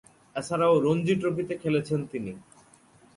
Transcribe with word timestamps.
এছাড়াও 0.35 0.75
রঞ্জী 0.85 1.13
ট্রফিতে 1.21 1.53
খেলেছেন 1.63 1.99
তিনি। 2.11 2.33